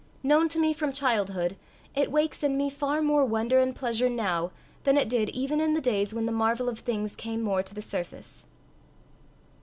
Known 0.23 0.49
to 0.49 0.57
me 0.57 0.73
from 0.73 0.93
childhood, 0.93 1.55
it 1.93 2.11
wakes 2.11 2.41
in 2.41 2.57
me 2.57 2.71
far 2.71 3.03
more 3.03 3.23
wonder 3.23 3.59
and 3.59 3.75
pleasure 3.75 4.09
now, 4.09 4.49
than 4.83 4.97
it 4.97 5.07
did 5.07 5.29
even 5.29 5.61
in 5.61 5.75
the 5.75 5.79
days 5.79 6.11
when 6.11 6.25
the 6.25 6.31
marvel 6.31 6.67
of 6.67 6.79
things 6.79 7.15
came 7.15 7.43
more 7.43 7.61
to 7.61 7.75
the 7.75 7.83
surface. 7.83 8.47